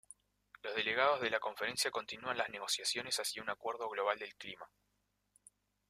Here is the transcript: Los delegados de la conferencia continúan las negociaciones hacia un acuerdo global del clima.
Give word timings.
Los 0.63 0.73
delegados 0.73 1.21
de 1.21 1.29
la 1.29 1.39
conferencia 1.39 1.91
continúan 1.91 2.35
las 2.35 2.49
negociaciones 2.49 3.19
hacia 3.19 3.43
un 3.43 3.51
acuerdo 3.51 3.87
global 3.87 4.17
del 4.17 4.33
clima. 4.33 4.67